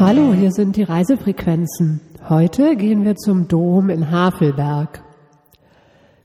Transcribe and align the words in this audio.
Hallo, 0.00 0.32
hier 0.32 0.52
sind 0.52 0.76
die 0.76 0.84
Reisefrequenzen. 0.84 2.00
Heute 2.28 2.76
gehen 2.76 3.04
wir 3.04 3.16
zum 3.16 3.48
Dom 3.48 3.90
in 3.90 4.12
Havelberg. 4.12 5.02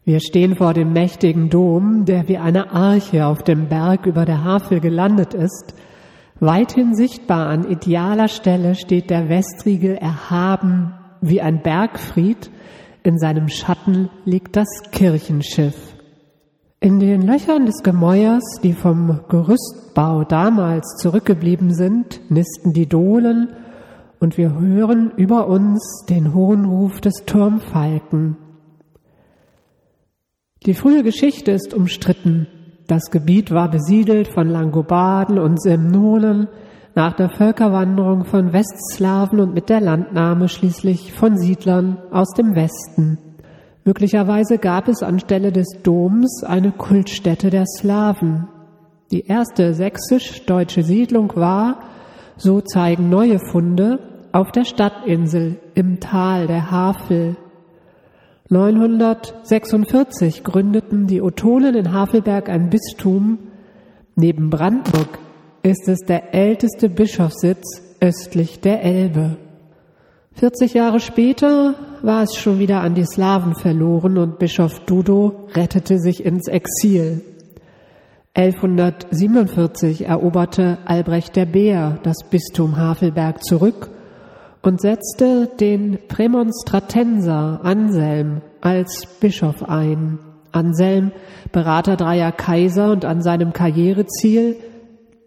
Wir 0.06 0.20
stehen 0.20 0.56
vor 0.56 0.76
dem 0.76 0.94
mächtigen 0.94 1.50
Dom, 1.50 2.06
der 2.06 2.28
wie 2.28 2.38
eine 2.38 2.72
Arche 2.72 3.26
auf 3.26 3.42
dem 3.42 3.70
Berg 3.70 4.06
über 4.06 4.26
der 4.26 4.44
Havel 4.44 4.80
gelandet 4.80 5.34
ist. 5.34 5.74
Weithin 6.40 6.94
sichtbar 6.94 7.48
an 7.48 7.68
idealer 7.68 8.28
Stelle 8.28 8.76
steht 8.76 9.10
der 9.10 9.28
Westriegel 9.28 9.96
erhaben 9.96 10.94
wie 11.22 11.42
ein 11.42 11.64
Bergfried. 11.64 12.52
In 13.02 13.18
seinem 13.18 13.48
Schatten 13.48 14.12
liegt 14.24 14.56
das 14.56 14.68
Kirchenschiff. 14.92 15.96
In 16.80 17.00
den 17.00 17.24
Löchern 17.24 17.66
des 17.66 17.82
Gemäuers, 17.82 18.44
die 18.62 18.74
vom 18.74 19.22
Gerüstbau 19.30 20.26
damals 20.26 20.98
zurückgeblieben 21.00 21.74
sind, 21.74 22.22
nisten 22.30 22.74
die 22.74 22.88
Dohlen 22.88 23.50
und 24.24 24.38
wir 24.38 24.58
hören 24.58 25.12
über 25.18 25.50
uns 25.50 26.06
den 26.08 26.34
hohen 26.34 26.64
Ruf 26.64 27.02
des 27.02 27.26
Turmfalken. 27.26 28.38
Die 30.66 30.74
frühe 30.74 31.04
Geschichte 31.04 31.52
ist 31.52 31.74
umstritten. 31.74 32.48
Das 32.88 33.12
Gebiet 33.12 33.52
war 33.52 33.70
besiedelt 33.70 34.30
von 34.30 34.48
Langobarden 34.48 35.40
und 35.40 35.62
Semnonen 35.62 36.48
nach 36.96 37.12
der 37.18 37.32
Völkerwanderung 37.32 38.24
von 38.24 38.54
Westslawen 38.54 39.42
und 39.42 39.54
mit 39.54 39.68
der 39.68 39.82
Landnahme 39.82 40.48
schließlich 40.48 41.12
von 41.12 41.38
Siedlern 41.38 41.98
aus 42.10 42.30
dem 42.30 42.56
Westen. 42.56 43.18
Möglicherweise 43.84 44.58
gab 44.58 44.88
es 44.88 45.04
anstelle 45.04 45.52
des 45.52 45.68
Doms 45.84 46.46
eine 46.46 46.72
Kultstätte 46.72 47.50
der 47.50 47.66
Slawen. 47.66 48.48
Die 49.12 49.26
erste 49.26 49.74
sächsisch-deutsche 49.74 50.84
Siedlung 50.84 51.36
war, 51.36 51.80
so 52.38 52.62
zeigen 52.62 53.10
neue 53.10 53.40
Funde, 53.52 54.13
auf 54.34 54.52
der 54.52 54.66
Stadtinsel 54.66 55.60
im 55.76 56.00
Tal 56.00 56.48
der 56.48 56.72
Havel. 56.72 57.38
946 58.50 60.44
gründeten 60.44 61.08
die 61.08 61.22
Ottonen 61.22 61.76
in 61.76 61.94
Havelberg 61.94 62.50
ein 62.50 62.70
Bistum. 62.70 63.38
Neben 64.16 64.50
Brandenburg 64.50 65.20
ist 65.62 65.88
es 65.88 66.00
der 66.00 66.34
älteste 66.34 66.90
Bischofssitz 66.90 67.82
östlich 68.02 68.60
der 68.60 68.84
Elbe. 68.84 69.38
40 70.34 70.74
Jahre 70.74 71.00
später 71.00 71.76
war 72.02 72.24
es 72.24 72.36
schon 72.36 72.58
wieder 72.58 72.82
an 72.82 72.96
die 72.96 73.06
Slawen 73.06 73.56
verloren 73.56 74.18
und 74.18 74.40
Bischof 74.40 74.80
Dudo 74.82 75.48
rettete 75.54 76.00
sich 76.00 76.26
ins 76.26 76.48
Exil. 76.48 77.22
1147 78.34 80.08
eroberte 80.08 80.80
Albrecht 80.86 81.36
der 81.36 81.46
Bär 81.46 82.00
das 82.02 82.24
Bistum 82.32 82.78
Havelberg 82.78 83.44
zurück 83.44 83.92
und 84.64 84.82
setzte 84.82 85.48
den 85.60 86.00
Prämonstratenser 86.08 87.60
Anselm 87.64 88.42
als 88.62 89.06
Bischof 89.20 89.62
ein. 89.62 90.20
Anselm, 90.54 91.12
Berater 91.52 91.98
dreier 91.98 92.32
Kaiser 92.32 92.92
und 92.92 93.06
an 93.06 93.22
seinem 93.22 93.54
Karriereziel, 93.54 94.56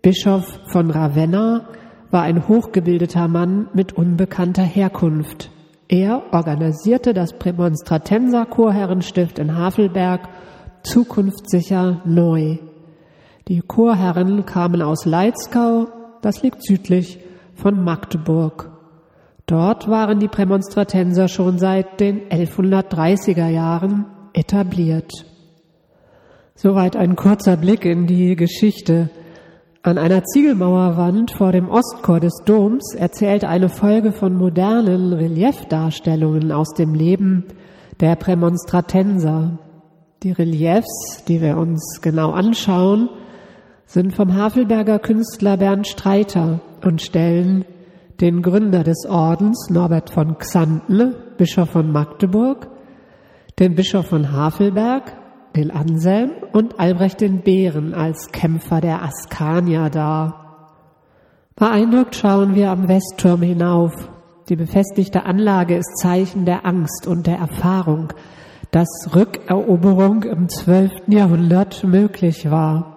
Bischof 0.01 0.61
von 0.69 0.91
Ravenna, 0.91 1.69
war 2.11 2.23
ein 2.23 2.48
hochgebildeter 2.48 3.28
Mann 3.28 3.69
mit 3.75 3.93
unbekannter 3.93 4.62
Herkunft. 4.62 5.50
Er 5.89 6.23
organisierte 6.33 7.12
das 7.12 7.34
Prämonstratenser 7.34 8.47
Chorherrenstift 8.47 9.39
in 9.39 9.55
Havelberg 9.56 10.28
zukunftssicher 10.83 12.00
neu. 12.05 12.59
Die 13.48 13.61
Chorherren 13.61 14.47
kamen 14.47 14.81
aus 14.81 15.05
Leitzkau, 15.05 15.89
das 16.23 16.43
liegt 16.43 16.65
südlich 16.65 17.21
von 17.55 17.84
Magdeburg. 17.84 18.75
Dort 19.47 19.89
waren 19.89 20.19
die 20.19 20.27
Prämonstratenser 20.27 21.29
schon 21.29 21.59
seit 21.59 22.01
den 22.01 22.29
1130er 22.31 23.49
Jahren 23.49 24.07
etabliert. 24.33 25.12
Soweit 26.57 26.97
ein 26.97 27.15
kurzer 27.15 27.56
Blick 27.56 27.85
in 27.85 28.09
die 28.09 28.35
Geschichte 28.35 29.09
an 29.83 29.99
einer 29.99 30.25
Ziegelmauerwand 30.25 31.31
vor 31.31 31.53
dem 31.53 31.69
Ostchor 31.69 32.19
des 32.19 32.43
Doms 32.45 32.93
erzählt 32.97 33.45
eine 33.45 33.69
Folge 33.69 34.11
von 34.11 34.35
modernen 34.35 35.12
Reliefdarstellungen 35.12 36.51
aus 36.51 36.75
dem 36.75 36.93
Leben 36.93 37.45
der 38.01 38.17
Prämonstratenser. 38.17 39.59
Die 40.25 40.33
Reliefs, 40.33 41.23
die 41.29 41.41
wir 41.41 41.56
uns 41.56 42.01
genau 42.03 42.33
anschauen, 42.33 43.11
sind 43.85 44.12
vom 44.12 44.35
Havelberger 44.35 44.99
Künstler 44.99 45.56
Bernd 45.56 45.87
Streiter 45.87 46.59
und 46.83 47.01
stellen 47.01 47.65
den 48.21 48.43
Gründer 48.43 48.82
des 48.82 49.06
Ordens 49.06 49.69
Norbert 49.71 50.10
von 50.10 50.38
Xanten, 50.38 51.15
Bischof 51.37 51.71
von 51.71 51.93
Magdeburg, 51.93 52.69
den 53.59 53.75
Bischof 53.75 54.06
von 54.06 54.32
Havelberg, 54.32 55.12
den 55.54 55.71
Anselm 55.71 56.31
und 56.53 56.78
Albrecht 56.78 57.21
den 57.21 57.41
Bären 57.43 57.94
als 57.94 58.28
Kämpfer 58.32 58.81
der 58.81 59.03
Askanier 59.03 59.91
dar. 59.91 60.47
Beeindruckt 61.56 62.15
schauen 62.15 62.55
wir 62.55 62.71
am 62.71 62.88
Westturm 62.88 63.43
hinauf. 63.43 63.93
Die 64.49 64.56
befestigte 64.56 65.25
Anlage 65.25 65.76
ist 65.76 65.99
Zeichen 65.99 66.44
der 66.44 66.66
Angst 66.66 67.06
und 67.06 67.26
der 67.26 67.38
Erfahrung, 67.38 68.12
dass 68.71 68.88
Rückeroberung 69.15 70.22
im 70.25 70.49
12. 70.49 70.93
Jahrhundert 71.09 71.82
möglich 71.84 72.50
war. 72.50 72.96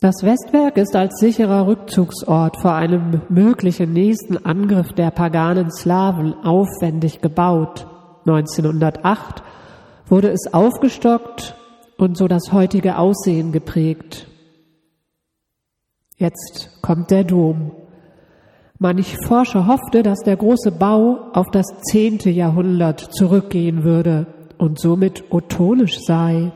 Das 0.00 0.14
Westwerk 0.22 0.76
ist 0.76 0.94
als 0.94 1.18
sicherer 1.18 1.66
Rückzugsort 1.66 2.60
vor 2.60 2.72
einem 2.72 3.22
möglichen 3.28 3.92
nächsten 3.92 4.36
Angriff 4.36 4.92
der 4.92 5.10
paganen 5.10 5.72
Slawen 5.72 6.34
aufwendig 6.44 7.20
gebaut. 7.20 7.84
1908 8.24 9.42
wurde 10.06 10.30
es 10.30 10.54
aufgestockt 10.54 11.56
und 11.96 12.16
so 12.16 12.28
das 12.28 12.52
heutige 12.52 12.96
Aussehen 12.96 13.50
geprägt. 13.50 14.28
Jetzt 16.16 16.78
kommt 16.80 17.10
der 17.10 17.24
Dom. 17.24 17.72
Manch 18.78 19.16
Forscher 19.26 19.66
hoffte, 19.66 20.04
dass 20.04 20.20
der 20.20 20.36
große 20.36 20.70
Bau 20.70 21.30
auf 21.32 21.46
das 21.50 21.66
zehnte 21.90 22.30
Jahrhundert 22.30 23.00
zurückgehen 23.00 23.82
würde 23.82 24.28
und 24.58 24.78
somit 24.78 25.24
ottonisch 25.30 25.98
sei. 26.06 26.52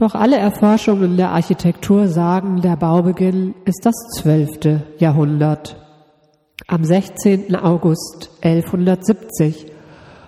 Doch 0.00 0.14
alle 0.14 0.38
Erforschungen 0.38 1.18
der 1.18 1.28
Architektur 1.28 2.08
sagen, 2.08 2.62
der 2.62 2.76
Baubeginn 2.76 3.54
ist 3.66 3.84
das 3.84 3.94
zwölfte 4.16 4.84
Jahrhundert. 4.96 5.76
Am 6.66 6.84
16. 6.84 7.54
August 7.54 8.30
1170 8.40 9.66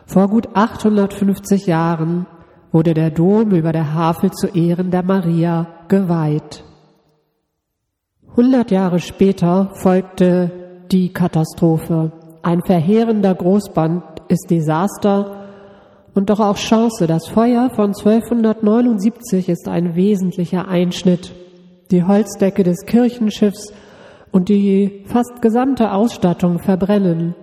vor 0.04 0.28
gut 0.28 0.50
850 0.52 1.66
Jahren 1.66 2.26
wurde 2.70 2.92
der 2.92 3.08
Dom 3.08 3.52
über 3.52 3.72
der 3.72 3.94
Havel 3.94 4.30
zu 4.32 4.48
Ehren 4.48 4.90
der 4.90 5.04
Maria 5.04 5.68
geweiht. 5.88 6.64
100 8.32 8.70
Jahre 8.70 8.98
später 8.98 9.70
folgte 9.76 10.84
die 10.92 11.14
Katastrophe. 11.14 12.12
Ein 12.42 12.60
verheerender 12.60 13.34
Großband 13.34 14.04
ist 14.28 14.50
Desaster 14.50 15.41
und 16.14 16.30
doch 16.30 16.40
auch 16.40 16.56
Chance. 16.56 17.06
Das 17.06 17.28
Feuer 17.28 17.70
von 17.70 17.94
1279 17.94 19.48
ist 19.48 19.68
ein 19.68 19.94
wesentlicher 19.94 20.68
Einschnitt. 20.68 21.32
Die 21.90 22.04
Holzdecke 22.04 22.62
des 22.62 22.84
Kirchenschiffs 22.86 23.72
und 24.30 24.48
die 24.48 25.04
fast 25.06 25.42
gesamte 25.42 25.92
Ausstattung 25.92 26.58
verbrennen. 26.58 27.34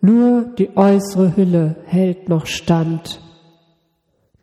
Nur 0.00 0.54
die 0.56 0.76
äußere 0.76 1.36
Hülle 1.36 1.76
hält 1.84 2.28
noch 2.28 2.46
stand. 2.46 3.20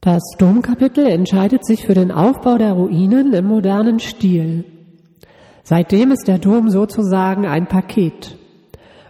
Das 0.01 0.21
Domkapitel 0.37 1.07
entscheidet 1.07 1.65
sich 1.65 1.85
für 1.85 1.95
den 1.95 2.11
Aufbau 2.11 2.57
der 2.57 2.73
Ruinen 2.73 3.33
im 3.33 3.45
modernen 3.45 3.99
Stil. 3.99 4.65
Seitdem 5.63 6.11
ist 6.11 6.27
der 6.27 6.37
Dom 6.37 6.69
sozusagen 6.69 7.47
ein 7.47 7.67
Paket. 7.67 8.37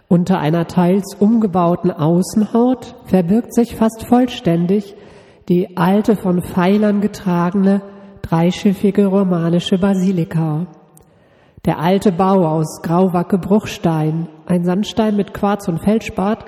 Unter 0.08 0.38
einer 0.38 0.66
teils 0.66 1.16
umgebauten 1.18 1.90
Außenhaut 1.90 2.94
verbirgt 3.06 3.54
sich 3.54 3.74
fast 3.74 4.06
vollständig 4.06 4.94
die 5.48 5.76
alte 5.76 6.16
von 6.16 6.42
Pfeilern 6.42 7.00
getragene 7.00 7.82
dreischiffige 8.22 9.06
romanische 9.06 9.78
Basilika. 9.78 10.66
Der 11.64 11.80
alte 11.80 12.12
Bau 12.12 12.46
aus 12.46 12.80
Grauwacke 12.82 13.38
Bruchstein, 13.38 14.28
ein 14.46 14.64
Sandstein 14.64 15.16
mit 15.16 15.34
Quarz 15.34 15.66
und 15.66 15.80
Feldspat, 15.80 16.44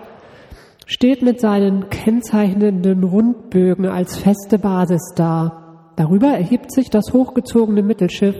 steht 0.86 1.22
mit 1.22 1.40
seinen 1.40 1.90
kennzeichnenden 1.90 3.02
Rundbögen 3.02 3.86
als 3.86 4.16
feste 4.16 4.58
Basis 4.58 5.12
da. 5.16 5.92
Darüber 5.96 6.28
erhebt 6.28 6.72
sich 6.72 6.90
das 6.90 7.12
hochgezogene 7.12 7.82
Mittelschiff 7.82 8.36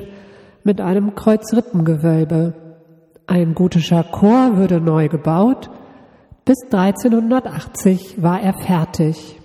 mit 0.63 0.81
einem 0.81 1.17
Kreuzrippengewölbe. 1.17 2.68
Ein 3.29 3.55
gotischer 3.55 4.05
Chor 4.05 4.57
würde 4.57 4.81
neu 4.81 5.09
gebaut. 5.09 5.69
Bis 6.47 6.57
1380 6.73 8.23
war 8.23 8.41
er 8.41 8.55
fertig. 8.55 9.39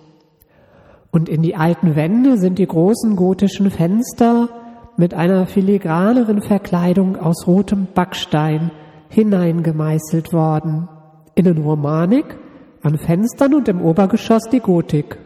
Und 1.12 1.28
in 1.28 1.42
die 1.42 1.58
alten 1.58 1.98
Wände 1.98 2.38
sind 2.38 2.60
die 2.60 2.66
großen 2.66 3.18
gotischen 3.18 3.70
Fenster 3.70 4.48
mit 4.96 5.14
einer 5.14 5.48
filigraneren 5.48 6.42
Verkleidung 6.42 7.18
aus 7.18 7.46
rotem 7.46 7.88
Backstein 7.94 8.72
hineingemeißelt 9.10 10.32
worden. 10.32 10.88
Innenromanik, 11.36 12.38
an 12.84 12.98
Fenstern 12.98 13.54
und 13.54 13.68
im 13.68 13.82
Obergeschoss 13.82 14.44
die 14.50 14.62
Gotik. 14.62 15.18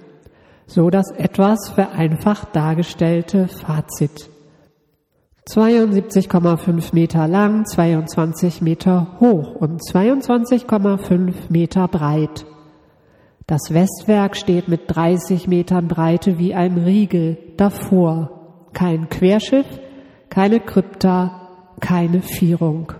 So 0.66 0.90
das 0.90 1.12
etwas 1.12 1.70
vereinfacht 1.70 2.56
dargestellte 2.56 3.50
Fazit. 3.50 4.32
72,5 5.48 6.94
Meter 6.94 7.28
lang, 7.28 7.66
22 7.66 8.62
Meter 8.62 9.16
hoch 9.22 9.56
und 9.56 9.82
22,5 9.82 11.34
Meter 11.50 11.88
breit. 11.88 12.46
Das 13.46 13.74
Westwerk 13.74 14.36
steht 14.36 14.68
mit 14.68 14.82
30 14.88 15.48
Metern 15.48 15.88
Breite 15.88 16.38
wie 16.38 16.54
ein 16.54 16.78
Riegel 16.78 17.38
davor. 17.56 18.68
Kein 18.74 19.08
Querschiff, 19.08 19.66
keine 20.30 20.60
Krypta, 20.60 21.48
keine 21.80 22.22
Vierung. 22.22 22.92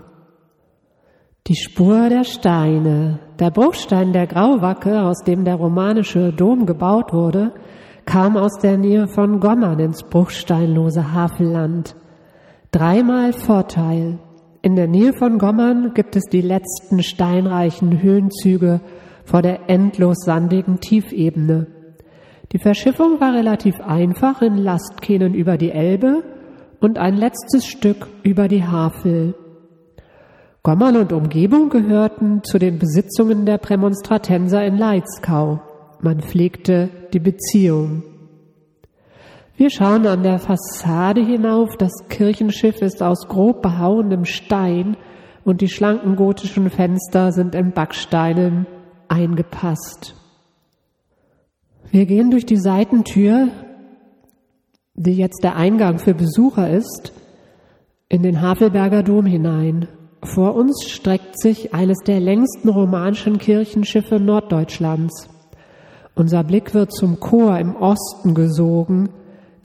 Die 1.48 1.56
Spur 1.56 2.08
der 2.08 2.24
Steine. 2.24 3.18
Der 3.38 3.50
Bruchstein 3.50 4.14
der 4.14 4.26
Grauwacke, 4.26 5.02
aus 5.02 5.22
dem 5.22 5.44
der 5.44 5.56
romanische 5.56 6.32
Dom 6.32 6.64
gebaut 6.64 7.12
wurde, 7.12 7.52
kam 8.06 8.38
aus 8.38 8.58
der 8.58 8.78
Nähe 8.78 9.06
von 9.06 9.40
Gommern 9.40 9.78
ins 9.78 10.02
bruchsteinlose 10.02 11.12
Havelland. 11.12 11.94
Dreimal 12.70 13.32
Vorteil. 13.32 14.18
In 14.60 14.76
der 14.76 14.88
Nähe 14.88 15.14
von 15.14 15.38
Gommern 15.38 15.94
gibt 15.94 16.16
es 16.16 16.24
die 16.24 16.42
letzten 16.42 17.02
steinreichen 17.02 18.02
Höhenzüge 18.02 18.82
vor 19.24 19.40
der 19.40 19.70
endlos 19.70 20.18
sandigen 20.26 20.78
Tiefebene. 20.78 21.66
Die 22.52 22.58
Verschiffung 22.58 23.20
war 23.20 23.32
relativ 23.32 23.80
einfach 23.80 24.42
in 24.42 24.58
Lastkähnen 24.58 25.32
über 25.32 25.56
die 25.56 25.70
Elbe 25.70 26.22
und 26.78 26.98
ein 26.98 27.16
letztes 27.16 27.64
Stück 27.64 28.06
über 28.22 28.48
die 28.48 28.64
Havel. 28.64 29.34
Gommern 30.62 30.98
und 30.98 31.14
Umgebung 31.14 31.70
gehörten 31.70 32.44
zu 32.44 32.58
den 32.58 32.78
Besitzungen 32.78 33.46
der 33.46 33.56
Prämonstratenser 33.56 34.62
in 34.66 34.76
Leitzkau. 34.76 35.62
Man 36.02 36.20
pflegte 36.20 36.90
die 37.14 37.20
Beziehung. 37.20 38.02
Wir 39.58 39.70
schauen 39.70 40.06
an 40.06 40.22
der 40.22 40.38
Fassade 40.38 41.20
hinauf. 41.20 41.76
Das 41.76 41.90
Kirchenschiff 42.08 42.80
ist 42.80 43.02
aus 43.02 43.26
grob 43.26 43.60
behauenem 43.60 44.24
Stein 44.24 44.96
und 45.44 45.62
die 45.62 45.68
schlanken 45.68 46.14
gotischen 46.14 46.70
Fenster 46.70 47.32
sind 47.32 47.56
in 47.56 47.72
Backsteinen 47.72 48.68
eingepasst. 49.08 50.14
Wir 51.90 52.06
gehen 52.06 52.30
durch 52.30 52.46
die 52.46 52.56
Seitentür, 52.56 53.48
die 54.94 55.16
jetzt 55.16 55.42
der 55.42 55.56
Eingang 55.56 55.98
für 55.98 56.14
Besucher 56.14 56.70
ist, 56.70 57.12
in 58.08 58.22
den 58.22 58.40
Havelberger 58.40 59.02
Dom 59.02 59.26
hinein. 59.26 59.88
Vor 60.22 60.54
uns 60.54 60.88
streckt 60.88 61.36
sich 61.40 61.74
eines 61.74 61.98
der 62.06 62.20
längsten 62.20 62.68
romanischen 62.68 63.38
Kirchenschiffe 63.38 64.20
Norddeutschlands. 64.20 65.28
Unser 66.14 66.44
Blick 66.44 66.74
wird 66.74 66.92
zum 66.92 67.18
Chor 67.18 67.58
im 67.58 67.74
Osten 67.74 68.34
gesogen, 68.34 69.08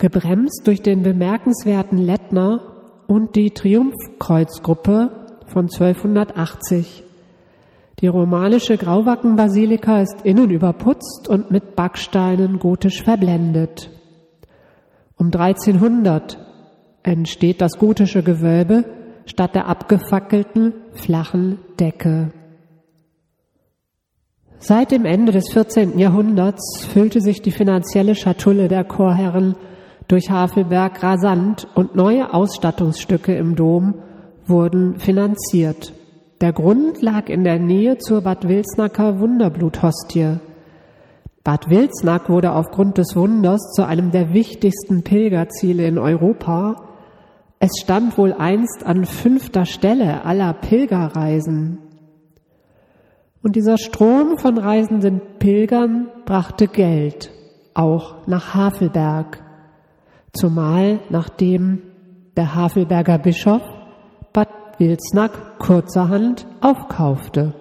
gebremst 0.03 0.63
durch 0.67 0.81
den 0.81 1.01
bemerkenswerten 1.01 1.97
Lettner 1.97 2.59
und 3.07 3.37
die 3.37 3.51
Triumphkreuzgruppe 3.51 5.11
von 5.45 5.69
1280. 5.69 7.05
Die 8.01 8.07
romanische 8.07 8.75
Grauwackenbasilika 8.75 10.01
ist 10.01 10.25
innen 10.25 10.49
überputzt 10.49 11.29
und 11.29 11.51
mit 11.51 11.77
Backsteinen 11.77 12.59
gotisch 12.59 13.01
verblendet. 13.01 13.91
Um 15.15 15.27
1300 15.27 16.37
entsteht 17.03 17.61
das 17.61 17.77
gotische 17.77 18.23
Gewölbe 18.23 18.83
statt 19.25 19.55
der 19.55 19.69
abgefackelten 19.69 20.73
flachen 20.91 21.59
Decke. 21.79 22.33
Seit 24.59 24.91
dem 24.91 25.05
Ende 25.05 25.31
des 25.31 25.53
14. 25.53 25.97
Jahrhunderts 25.97 26.83
füllte 26.91 27.21
sich 27.21 27.41
die 27.41 27.51
finanzielle 27.51 28.15
Schatulle 28.15 28.67
der 28.67 28.83
Chorherren 28.83 29.55
durch 30.13 30.29
Havelberg 30.29 31.01
rasant 31.01 31.67
und 31.73 31.95
neue 31.95 32.35
Ausstattungsstücke 32.35 33.35
im 33.35 33.55
Dom 33.55 33.95
wurden 34.45 34.99
finanziert. 34.99 35.91
Der 36.39 36.53
Grund 36.53 37.01
lag 37.01 37.29
in 37.29 37.43
der 37.43 37.57
Nähe 37.57 37.97
zur 37.97 38.21
Bad 38.21 38.47
Wilsnacker 38.47 39.19
Wunderbluthostie. 39.19 40.37
Bad 41.43 41.67
Wilsnack 41.67 42.29
wurde 42.29 42.51
aufgrund 42.51 42.99
des 42.99 43.15
Wunders 43.15 43.71
zu 43.75 43.87
einem 43.87 44.11
der 44.11 44.35
wichtigsten 44.35 45.01
Pilgerziele 45.01 45.87
in 45.87 45.97
Europa. 45.97 46.75
Es 47.57 47.71
stand 47.81 48.15
wohl 48.15 48.33
einst 48.33 48.85
an 48.85 49.05
fünfter 49.05 49.65
Stelle 49.65 50.25
aller 50.25 50.53
Pilgerreisen. 50.53 51.79
Und 53.41 53.55
dieser 53.55 53.79
Strom 53.79 54.37
von 54.37 54.59
reisenden 54.59 55.21
Pilgern 55.39 56.09
brachte 56.25 56.67
Geld, 56.67 57.31
auch 57.73 58.27
nach 58.27 58.53
Havelberg, 58.53 59.39
zumal 60.33 60.99
nachdem 61.09 61.81
der 62.35 62.55
Havelberger 62.55 63.19
Bischof 63.19 63.61
Bad 64.33 64.49
Wilsnack 64.79 65.59
kurzerhand 65.59 66.47
aufkaufte. 66.61 67.53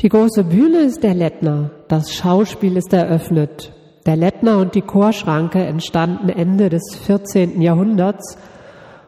Die 0.00 0.08
große 0.08 0.44
Bühne 0.44 0.82
ist 0.82 1.02
der 1.02 1.14
Lettner, 1.14 1.72
das 1.88 2.14
Schauspiel 2.14 2.76
ist 2.76 2.92
eröffnet. 2.92 3.72
Der 4.06 4.14
Lettner 4.14 4.58
und 4.58 4.76
die 4.76 4.82
Chorschranke 4.82 5.58
entstanden 5.58 6.28
Ende 6.28 6.68
des 6.68 6.94
14. 7.04 7.60
Jahrhunderts 7.60 8.38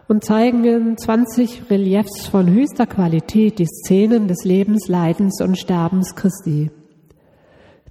und 0.09 0.25
zeigen 0.25 0.65
in 0.65 0.99
20 0.99 1.71
Reliefs 1.71 2.27
von 2.27 2.51
höchster 2.51 2.87
Qualität 2.87 3.61
die 3.61 3.67
Szenen 3.67 4.27
des 4.27 4.45
Lebens, 4.45 4.89
Leidens 4.89 5.41
und 5.41 5.57
Sterbens 5.57 6.17
Christi. 6.17 6.71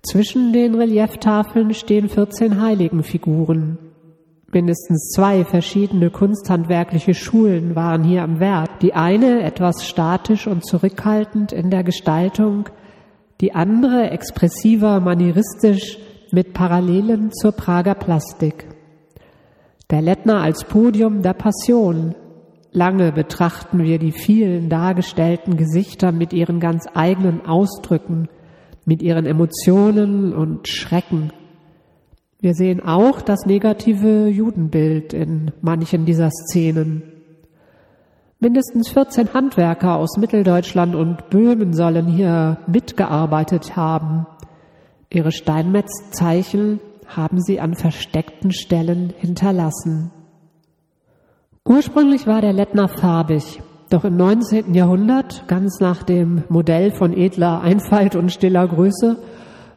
Zwischen 0.02 0.54
den 0.54 0.76
Relieftafeln 0.76 1.74
stehen 1.74 2.08
14 2.08 2.62
Heiligenfiguren. 2.62 3.78
Mindestens 4.52 5.12
zwei 5.14 5.44
verschiedene 5.44 6.10
kunsthandwerkliche 6.10 7.14
Schulen 7.14 7.76
waren 7.76 8.04
hier 8.04 8.24
am 8.24 8.40
Werk. 8.40 8.80
Die 8.80 8.94
eine 8.94 9.44
etwas 9.44 9.86
statisch 9.86 10.48
und 10.48 10.66
zurückhaltend 10.66 11.52
in 11.52 11.70
der 11.70 11.84
Gestaltung, 11.84 12.70
die 13.42 13.54
andere 13.54 14.10
expressiver, 14.10 15.02
manieristisch 15.02 16.00
mit 16.32 16.54
Parallelen 16.54 17.32
zur 17.32 17.52
Prager 17.52 17.94
Plastik. 17.94 18.68
Der 19.92 20.02
Lettner 20.02 20.42
als 20.42 20.64
Podium 20.64 21.22
der 21.22 21.34
Passion. 21.34 22.16
Lange 22.72 23.12
betrachten 23.12 23.84
wir 23.84 24.00
die 24.00 24.12
vielen 24.12 24.70
dargestellten 24.70 25.58
Gesichter 25.58 26.12
mit 26.12 26.34
ihren 26.34 26.60
ganz 26.60 26.86
eigenen 26.94 27.46
Ausdrücken, 27.46 28.30
mit 28.90 29.02
ihren 29.02 29.26
Emotionen 29.26 30.34
und 30.34 30.68
Schrecken, 30.68 31.32
wir 32.42 32.54
sehen 32.54 32.82
auch 32.82 33.22
das 33.22 33.46
negative 33.46 34.28
Judenbild 34.28 35.14
in 35.14 35.52
manchen 35.62 36.06
dieser 36.06 36.32
Szenen. 36.32 37.04
Mindestens 38.40 38.88
14 38.90 39.34
Handwerker 39.34 39.98
aus 39.98 40.16
Mitteldeutschland 40.18 40.96
und 40.96 41.30
Böhmen 41.30 41.74
sollen 41.74 42.08
hier 42.08 42.58
mitgearbeitet 42.66 43.76
haben. 43.76 44.26
Ihre 45.10 45.34
Steinmetzzeichen 45.34 46.80
haben 47.08 47.42
sie 47.42 47.60
an 47.60 47.76
versteckten 47.76 48.54
Stellen 48.54 49.14
hinterlassen. 49.18 50.12
Ursprünglich 51.66 52.26
war 52.26 52.40
der 52.40 52.54
Lettner 52.54 52.88
farbig, 52.88 53.62
doch 53.90 54.04
im 54.06 54.18
19. 54.18 54.74
Jahrhundert, 54.74 55.48
ganz 55.48 55.80
nach 55.80 56.04
dem 56.04 56.44
Modell 56.50 56.92
von 56.92 57.16
edler 57.16 57.62
Einfalt 57.62 58.16
und 58.16 58.32
stiller 58.32 58.68
Größe, 58.68 59.18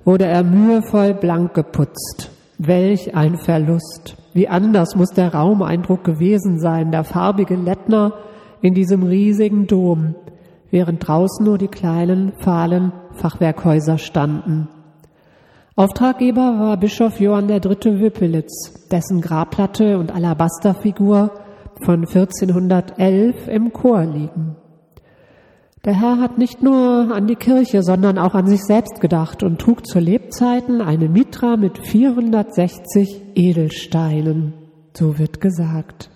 wurde 0.04 0.26
er 0.26 0.42
mühevoll 0.42 1.14
blank 1.14 1.54
geputzt. 1.54 2.31
Welch 2.59 3.14
ein 3.14 3.38
Verlust. 3.38 4.16
Wie 4.35 4.49
anders 4.49 4.97
muss 4.97 5.11
der 5.11 5.35
Raumeindruck 5.35 6.04
gewesen 6.04 6.61
sein, 6.61 6.90
der 6.90 7.04
farbige 7.04 7.57
Lettner 7.57 8.12
in 8.61 8.75
diesem 8.75 9.02
riesigen 9.02 9.66
Dom, 9.66 10.14
während 10.71 11.07
draußen 11.07 11.45
nur 11.45 11.59
die 11.59 11.69
kleinen, 11.69 12.33
fahlen 12.38 12.92
Fachwerkhäuser 13.14 13.99
standen. 13.99 14.69
Auftraggeber 15.75 16.59
war 16.59 16.76
Bischof 16.76 17.19
Johann 17.19 17.49
III. 17.49 18.00
Wüppelitz, 18.00 18.88
dessen 18.90 19.23
Grabplatte 19.23 19.99
und 19.99 20.14
Alabasterfigur 20.14 21.31
von 21.85 22.01
1411 22.01 23.49
im 23.49 23.73
Chor 23.73 24.05
liegen. 24.05 24.57
Der 25.85 26.01
Herr 26.01 26.21
hat 26.21 26.39
nicht 26.39 26.62
nur 26.62 27.12
an 27.12 27.27
die 27.27 27.35
Kirche, 27.35 27.83
sondern 27.83 28.17
auch 28.17 28.35
an 28.35 28.47
sich 28.47 28.62
selbst 28.62 29.01
gedacht 29.01 29.43
und 29.43 29.61
trug 29.61 29.85
zu 29.85 29.99
Lebzeiten 29.99 30.81
eine 30.81 31.09
Mitra 31.09 31.57
mit 31.57 31.79
460 31.79 33.21
Edelsteinen, 33.35 34.55
so 34.97 35.19
wird 35.19 35.41
gesagt. 35.41 36.09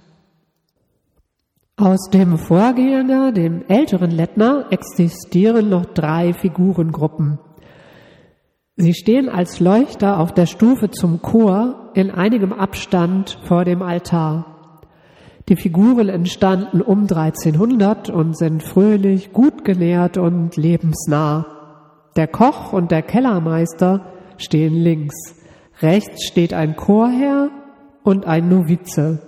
Aus 1.76 2.08
dem 2.11 2.38
Vorgänger, 2.38 3.32
dem 3.32 3.64
älteren 3.66 4.11
Lettner, 4.11 4.66
existieren 4.70 5.68
noch 5.68 5.85
drei 5.85 6.32
Figurengruppen. 6.32 7.38
Sie 8.76 8.94
stehen 8.94 9.28
als 9.28 9.58
Leuchter 9.58 10.20
auf 10.20 10.32
der 10.32 10.46
Stufe 10.46 10.90
zum 10.90 11.23
Chor 11.23 11.90
in 11.94 12.11
einigem 12.11 12.52
Abstand 12.52 13.38
vor 13.42 13.64
dem 13.64 13.82
Altar. 13.82 14.55
Die 15.48 15.56
Figuren 15.56 16.08
entstanden 16.08 16.80
um 16.80 17.02
1300 17.02 18.10
und 18.10 18.36
sind 18.36 18.64
fröhlich, 18.64 19.32
gut 19.32 19.64
genährt 19.64 20.16
und 20.16 20.56
lebensnah. 20.56 21.46
Der 22.16 22.26
Koch 22.26 22.72
und 22.72 22.90
der 22.90 23.02
Kellermeister 23.02 24.12
stehen 24.38 24.74
links. 24.74 25.14
Rechts 25.80 26.26
steht 26.26 26.52
ein 26.52 26.74
Chorherr 26.74 27.50
und 28.02 28.26
ein 28.26 28.48
Novize. 28.48 29.20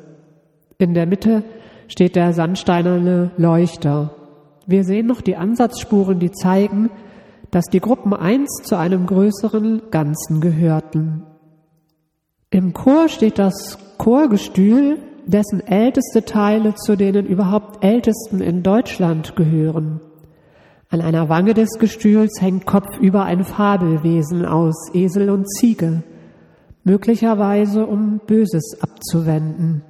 In 0.78 0.94
der 0.94 1.06
Mitte 1.06 1.44
steht 1.86 2.16
der 2.16 2.32
sandsteinerne 2.32 3.30
Leuchter. 3.36 4.14
Wir 4.66 4.82
sehen 4.84 5.06
noch 5.06 5.20
die 5.20 5.36
Ansatzspuren, 5.36 6.18
die 6.18 6.32
zeigen, 6.32 6.90
dass 7.52 7.66
die 7.66 7.80
Gruppen 7.80 8.12
einst 8.12 8.66
zu 8.66 8.76
einem 8.76 9.06
größeren 9.06 9.82
Ganzen 9.90 10.40
gehörten. 10.40 11.22
Im 12.50 12.72
Chor 12.72 13.08
steht 13.08 13.38
das 13.38 13.78
Chorgestühl, 13.98 14.98
dessen 15.28 15.64
älteste 15.66 16.24
Teile 16.24 16.74
zu 16.74 16.96
denen 16.96 17.26
überhaupt 17.26 17.84
ältesten 17.84 18.40
in 18.40 18.62
Deutschland 18.62 19.36
gehören. 19.36 20.00
An 20.90 21.00
einer 21.00 21.28
Wange 21.28 21.54
des 21.54 21.78
Gestühls 21.78 22.40
hängt 22.40 22.66
kopfüber 22.66 23.24
ein 23.24 23.44
Fabelwesen 23.44 24.44
aus 24.44 24.92
Esel 24.94 25.30
und 25.30 25.48
Ziege, 25.48 26.02
möglicherweise 26.82 27.86
um 27.86 28.20
Böses 28.26 28.78
abzuwenden. 28.80 29.82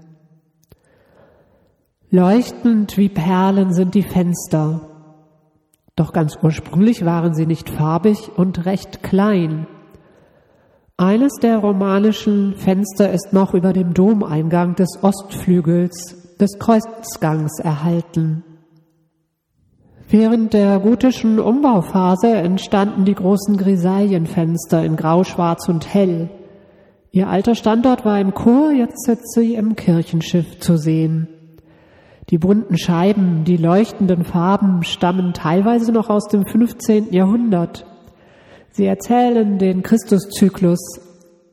Leuchtend 2.10 2.98
wie 2.98 3.08
Perlen 3.08 3.72
sind 3.72 3.94
die 3.94 4.02
Fenster, 4.02 4.80
doch 5.98 6.12
ganz 6.12 6.38
ursprünglich 6.40 7.04
waren 7.04 7.34
sie 7.34 7.44
nicht 7.44 7.68
farbig 7.70 8.30
und 8.36 8.66
recht 8.66 9.02
klein. 9.02 9.66
Eines 11.00 11.34
der 11.40 11.58
romanischen 11.58 12.56
Fenster 12.56 13.12
ist 13.12 13.32
noch 13.32 13.54
über 13.54 13.72
dem 13.72 13.94
Domeingang 13.94 14.74
des 14.74 14.98
Ostflügels 15.00 16.34
des 16.40 16.58
Kreuzgangs 16.58 17.60
erhalten. 17.60 18.42
Während 20.08 20.54
der 20.54 20.80
gotischen 20.80 21.38
Umbauphase 21.38 22.32
entstanden 22.32 23.04
die 23.04 23.14
großen 23.14 23.56
Grisaillenfenster 23.56 24.84
in 24.84 24.96
Grau, 24.96 25.22
Schwarz 25.22 25.68
und 25.68 25.94
Hell. 25.94 26.30
Ihr 27.12 27.28
alter 27.28 27.54
Standort 27.54 28.04
war 28.04 28.18
im 28.18 28.34
Chor, 28.34 28.72
jetzt 28.72 29.04
sind 29.04 29.20
sie 29.22 29.54
im 29.54 29.76
Kirchenschiff 29.76 30.58
zu 30.58 30.76
sehen. 30.76 31.28
Die 32.30 32.38
bunten 32.38 32.76
Scheiben, 32.76 33.44
die 33.44 33.56
leuchtenden 33.56 34.24
Farben 34.24 34.82
stammen 34.82 35.32
teilweise 35.32 35.92
noch 35.92 36.10
aus 36.10 36.26
dem 36.26 36.44
15. 36.44 37.12
Jahrhundert. 37.12 37.86
Sie 38.72 38.86
erzählen 38.86 39.58
den 39.58 39.82
Christuszyklus 39.82 41.00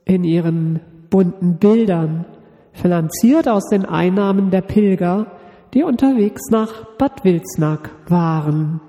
in 0.05 0.23
ihren 0.23 0.79
bunten 1.09 1.57
Bildern, 1.57 2.25
finanziert 2.73 3.47
aus 3.47 3.67
den 3.69 3.85
Einnahmen 3.85 4.51
der 4.51 4.61
Pilger, 4.61 5.31
die 5.73 5.83
unterwegs 5.83 6.41
nach 6.51 6.97
Bad 6.97 7.23
Wilsnack 7.23 7.91
waren. 8.07 8.81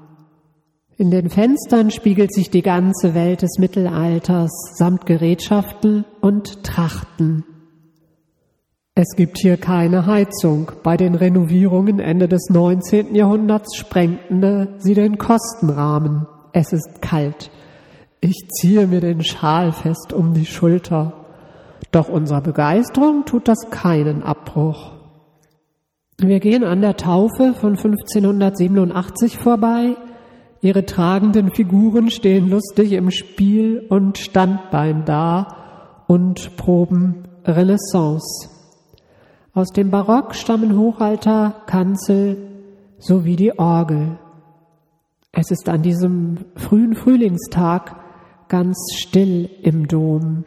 In 0.98 1.10
den 1.10 1.28
Fenstern 1.28 1.90
spiegelt 1.90 2.32
sich 2.32 2.50
die 2.50 2.62
ganze 2.62 3.14
Welt 3.14 3.42
des 3.42 3.58
Mittelalters 3.58 4.50
samt 4.74 5.04
Gerätschaften 5.04 6.04
und 6.20 6.64
Trachten. 6.64 7.44
Es 8.94 9.14
gibt 9.14 9.36
hier 9.36 9.58
keine 9.58 10.06
Heizung. 10.06 10.72
Bei 10.82 10.96
den 10.96 11.14
Renovierungen 11.14 11.98
Ende 11.98 12.28
des 12.28 12.48
19. 12.48 13.14
Jahrhunderts 13.14 13.76
sprengten 13.76 14.76
sie 14.78 14.94
den 14.94 15.18
Kostenrahmen. 15.18 16.26
Es 16.54 16.72
ist 16.72 17.02
kalt. 17.02 17.50
Ich 18.28 18.48
ziehe 18.48 18.88
mir 18.88 19.00
den 19.00 19.22
Schal 19.22 19.70
fest 19.70 20.12
um 20.12 20.34
die 20.34 20.46
Schulter. 20.46 21.12
Doch 21.92 22.08
unserer 22.08 22.40
Begeisterung 22.40 23.24
tut 23.24 23.46
das 23.46 23.70
keinen 23.70 24.24
Abbruch. 24.24 24.94
Wir 26.18 26.40
gehen 26.40 26.64
an 26.64 26.80
der 26.80 26.96
Taufe 26.96 27.54
von 27.54 27.76
1587 27.76 29.38
vorbei. 29.38 29.96
Ihre 30.60 30.84
tragenden 30.84 31.52
Figuren 31.52 32.10
stehen 32.10 32.50
lustig 32.50 32.94
im 32.94 33.12
Spiel 33.12 33.86
und 33.88 34.18
Standbein 34.18 35.04
da 35.04 36.02
und 36.08 36.56
proben 36.56 37.28
Renaissance. 37.44 38.50
Aus 39.54 39.68
dem 39.68 39.92
Barock 39.92 40.34
stammen 40.34 40.76
Hochaltar, 40.76 41.64
Kanzel 41.66 42.38
sowie 42.98 43.36
die 43.36 43.56
Orgel. 43.56 44.18
Es 45.30 45.52
ist 45.52 45.68
an 45.68 45.82
diesem 45.82 46.38
frühen 46.56 46.96
Frühlingstag 46.96 48.05
ganz 48.48 48.76
still 48.96 49.50
im 49.62 49.88
Dom. 49.88 50.44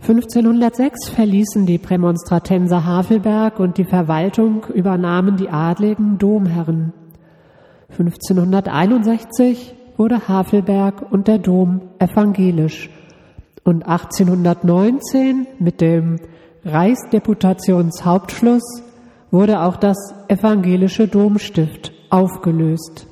1506 0.00 1.08
verließen 1.08 1.66
die 1.66 1.78
Prämonstratenser 1.78 2.84
Havelberg 2.84 3.58
und 3.58 3.78
die 3.78 3.84
Verwaltung 3.84 4.64
übernahmen 4.72 5.36
die 5.36 5.48
adligen 5.48 6.18
Domherren. 6.18 6.92
1561 7.90 9.74
wurde 9.96 10.28
Havelberg 10.28 11.10
und 11.10 11.26
der 11.26 11.38
Dom 11.38 11.80
evangelisch 11.98 12.90
und 13.64 13.86
1819 13.86 15.48
mit 15.58 15.80
dem 15.80 16.20
Reichsdeputationshauptschluss 16.64 18.84
wurde 19.30 19.62
auch 19.62 19.76
das 19.76 19.96
evangelische 20.28 21.08
Domstift 21.08 21.92
aufgelöst. 22.08 23.08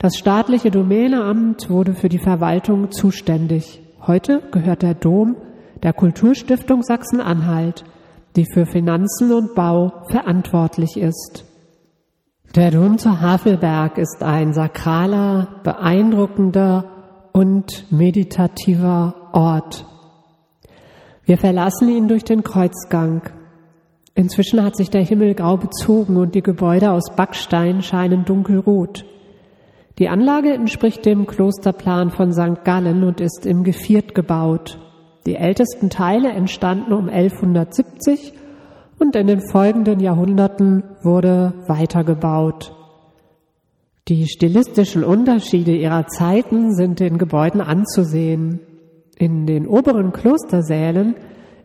Das 0.00 0.16
staatliche 0.16 0.70
Domäneamt 0.70 1.68
wurde 1.70 1.92
für 1.92 2.08
die 2.08 2.20
Verwaltung 2.20 2.92
zuständig. 2.92 3.82
Heute 4.06 4.42
gehört 4.52 4.82
der 4.82 4.94
Dom 4.94 5.36
der 5.82 5.92
Kulturstiftung 5.92 6.84
Sachsen-Anhalt, 6.84 7.84
die 8.36 8.46
für 8.46 8.64
Finanzen 8.64 9.32
und 9.32 9.56
Bau 9.56 10.04
verantwortlich 10.08 10.96
ist. 10.96 11.44
Der 12.54 12.70
Dom 12.70 12.98
zu 12.98 13.20
Havelberg 13.20 13.98
ist 13.98 14.22
ein 14.22 14.52
sakraler, 14.52 15.60
beeindruckender 15.64 16.84
und 17.32 17.90
meditativer 17.90 19.30
Ort. 19.32 19.84
Wir 21.24 21.38
verlassen 21.38 21.88
ihn 21.88 22.06
durch 22.06 22.22
den 22.22 22.44
Kreuzgang. 22.44 23.22
Inzwischen 24.14 24.62
hat 24.62 24.76
sich 24.76 24.90
der 24.90 25.02
Himmel 25.02 25.34
grau 25.34 25.56
bezogen 25.56 26.16
und 26.16 26.36
die 26.36 26.42
Gebäude 26.42 26.92
aus 26.92 27.14
Backstein 27.16 27.82
scheinen 27.82 28.24
dunkelrot. 28.24 29.04
Die 29.98 30.08
Anlage 30.08 30.52
entspricht 30.52 31.04
dem 31.04 31.26
Klosterplan 31.26 32.10
von 32.10 32.32
St. 32.32 32.64
Gallen 32.64 33.02
und 33.02 33.20
ist 33.20 33.46
im 33.46 33.64
Geviert 33.64 34.14
gebaut. 34.14 34.78
Die 35.26 35.34
ältesten 35.34 35.90
Teile 35.90 36.30
entstanden 36.30 36.92
um 36.92 37.08
1170 37.08 38.32
und 39.00 39.16
in 39.16 39.26
den 39.26 39.40
folgenden 39.50 39.98
Jahrhunderten 39.98 40.84
wurde 41.02 41.52
weitergebaut. 41.66 42.74
Die 44.06 44.28
stilistischen 44.28 45.02
Unterschiede 45.02 45.74
ihrer 45.74 46.06
Zeiten 46.06 46.74
sind 46.74 47.00
den 47.00 47.18
Gebäuden 47.18 47.60
anzusehen. 47.60 48.60
In 49.16 49.46
den 49.46 49.66
oberen 49.66 50.12
Klostersälen 50.12 51.16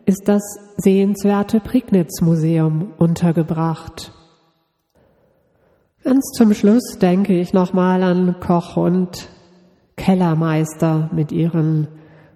ist 0.05 0.23
das 0.27 0.41
sehenswerte 0.77 1.59
Prignitz-Museum 1.59 2.93
untergebracht. 2.97 4.11
Ganz 6.03 6.31
zum 6.35 6.53
Schluss 6.53 6.97
denke 7.01 7.39
ich 7.39 7.53
nochmal 7.53 8.03
an 8.03 8.35
Koch 8.41 8.75
und 8.75 9.29
Kellermeister 9.95 11.09
mit 11.13 11.31
ihren 11.31 11.87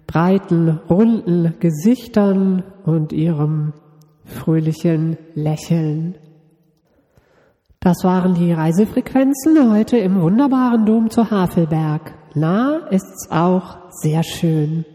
breiten, 0.06 0.80
runden 0.88 1.54
Gesichtern 1.60 2.62
und 2.86 3.12
ihrem 3.12 3.74
fröhlichen 4.24 5.18
Lächeln. 5.34 6.16
Das 7.80 8.04
waren 8.04 8.34
die 8.34 8.52
Reisefrequenzen 8.52 9.70
heute 9.70 9.98
im 9.98 10.20
wunderbaren 10.20 10.86
Dom 10.86 11.10
zu 11.10 11.30
Havelberg. 11.30 12.14
Na, 12.34 12.88
ist's 12.90 13.30
auch 13.30 13.78
sehr 13.90 14.22
schön. 14.22 14.86